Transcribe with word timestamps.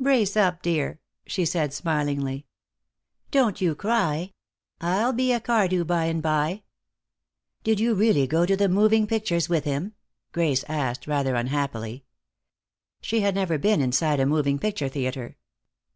"Brace 0.00 0.36
up, 0.36 0.62
dear," 0.62 0.98
she 1.28 1.44
said, 1.44 1.72
smilingly. 1.72 2.48
"Don't 3.30 3.60
you 3.60 3.76
cry. 3.76 4.32
I'll 4.80 5.12
be 5.12 5.32
a 5.32 5.38
Cardew 5.38 5.84
bye 5.84 6.06
and 6.06 6.20
bye." 6.20 6.64
"Did 7.62 7.78
you 7.78 7.94
really 7.94 8.26
go 8.26 8.46
to 8.46 8.56
the 8.56 8.68
moving 8.68 9.06
pictures 9.06 9.48
with 9.48 9.62
him?" 9.62 9.94
Grace 10.32 10.64
asked, 10.68 11.06
rather 11.06 11.36
unhappily. 11.36 12.04
She 13.00 13.20
had 13.20 13.36
never 13.36 13.58
been 13.58 13.80
inside 13.80 14.18
a 14.18 14.26
moving 14.26 14.58
picture 14.58 14.88
theater. 14.88 15.36